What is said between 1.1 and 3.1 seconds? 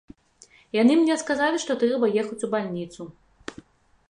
сказалі, што трэба ехаць у бальніцу.